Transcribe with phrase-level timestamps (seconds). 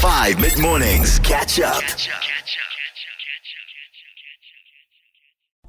[0.00, 1.18] 5 mid mornings.
[1.18, 1.82] Catch up.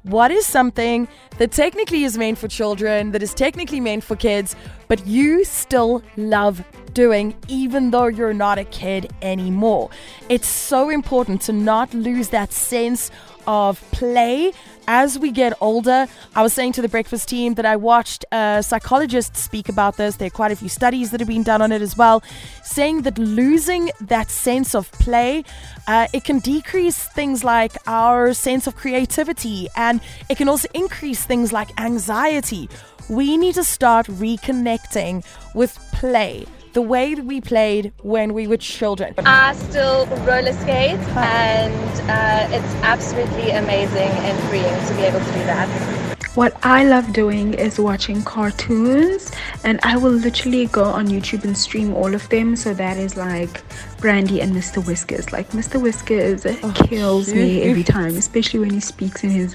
[0.04, 4.56] What is something that technically is meant for children, that is technically meant for kids,
[4.88, 9.90] but you still love doing even though you're not a kid anymore?
[10.28, 13.10] It's so important to not lose that sense
[13.46, 14.52] of play
[14.86, 16.06] as we get older.
[16.34, 20.16] I was saying to the breakfast team that I watched a psychologist speak about this.
[20.16, 22.22] There are quite a few studies that have been done on it as well,
[22.62, 25.44] saying that losing that sense of play,
[25.86, 31.24] uh, it can decrease things like our sense of creativity and it can also increase
[31.24, 32.68] things like anxiety.
[33.08, 38.56] We need to start reconnecting with play the way that we played when we were
[38.56, 39.14] children.
[39.18, 45.32] I still roller skate, and uh, it's absolutely amazing and freeing to be able to
[45.32, 46.01] do that.
[46.34, 49.30] What I love doing is watching cartoons,
[49.64, 52.56] and I will literally go on YouTube and stream all of them.
[52.56, 53.60] So that is like
[53.98, 54.84] Brandy and Mr.
[54.84, 55.30] Whiskers.
[55.30, 55.80] Like Mr.
[55.80, 59.54] Whiskers oh, kills me every time, especially when he speaks in his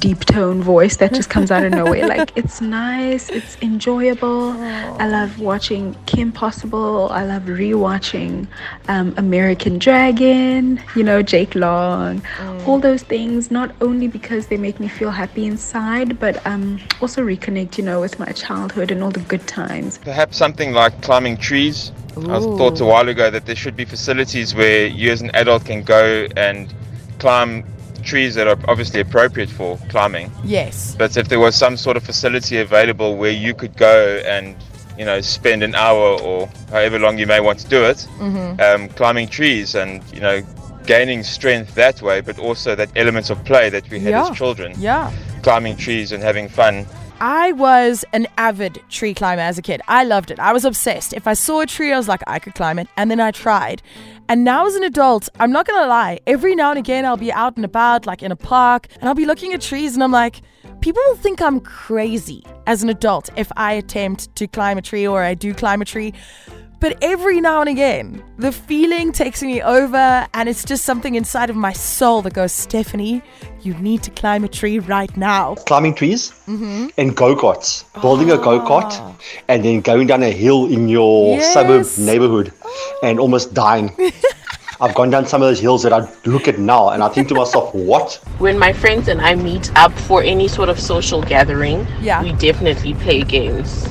[0.00, 2.06] deep tone voice that just comes out of nowhere.
[2.18, 4.54] Like it's nice, it's enjoyable.
[4.56, 4.96] Oh.
[4.98, 7.08] I love watching Kim Possible.
[7.10, 8.46] I love rewatching
[8.88, 10.80] um, American Dragon.
[10.96, 12.22] You know Jake Long.
[12.38, 12.66] Mm.
[12.66, 17.22] All those things, not only because they make me feel happy inside but um, also
[17.22, 19.98] reconnect, you know, with my childhood and all the good times.
[19.98, 21.92] Perhaps something like climbing trees.
[22.16, 22.30] Ooh.
[22.30, 25.64] I thought a while ago that there should be facilities where you as an adult
[25.64, 26.72] can go and
[27.18, 27.64] climb
[28.02, 30.30] trees that are obviously appropriate for climbing.
[30.44, 30.94] Yes.
[30.96, 34.56] But if there was some sort of facility available where you could go and
[34.98, 38.60] you know spend an hour or however long you may want to do it mm-hmm.
[38.60, 40.42] um, climbing trees and you know
[40.84, 44.28] gaining strength that way but also that element of play that we had yeah.
[44.28, 46.86] as children yeah climbing trees and having fun.
[47.20, 49.80] I was an avid tree climber as a kid.
[49.88, 50.38] I loved it.
[50.38, 51.12] I was obsessed.
[51.12, 52.86] If I saw a tree, I was like, I could climb it.
[52.96, 53.82] And then I tried.
[54.28, 57.16] And now as an adult, I'm not going to lie, every now and again, I'll
[57.16, 60.04] be out and about, like in a park, and I'll be looking at trees and
[60.04, 60.42] I'm like,
[60.80, 65.06] people will think I'm crazy as an adult if I attempt to climb a tree
[65.06, 66.12] or I do climb a tree.
[66.80, 71.50] But every now and again, the feeling takes me over, and it's just something inside
[71.50, 73.20] of my soul that goes, Stephanie,
[73.62, 75.56] you need to climb a tree right now.
[75.66, 76.86] Climbing trees mm-hmm.
[76.96, 78.40] and go karts, building oh.
[78.40, 79.16] a go kart, ah.
[79.48, 81.52] and then going down a hill in your yes.
[81.52, 82.52] suburb neighborhood
[83.02, 83.92] and almost dying.
[84.80, 87.26] I've gone down some of those hills that I look at now and I think
[87.28, 88.14] to myself, what?
[88.38, 92.22] When my friends and I meet up for any sort of social gathering, yeah.
[92.22, 93.88] we definitely play games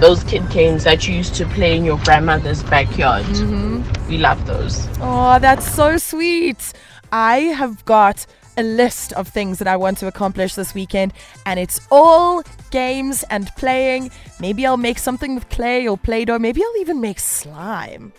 [0.00, 3.24] those kid games that you used to play in your grandmother's backyard.
[3.24, 4.08] Mm-hmm.
[4.08, 4.86] We love those.
[5.00, 6.72] Oh, that's so sweet.
[7.12, 8.26] I have got
[8.56, 11.12] a list of things that I want to accomplish this weekend,
[11.44, 14.10] and it's all games and playing.
[14.40, 16.38] Maybe I'll make something with clay or Play Doh.
[16.38, 18.12] Maybe I'll even make slime.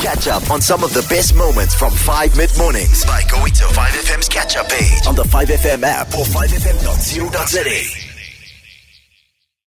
[0.00, 3.64] Catch up on some of the best moments from 5 mid mornings by going to
[3.64, 8.07] 5FM's catch up page on the 5FM app or 5FM.co.za.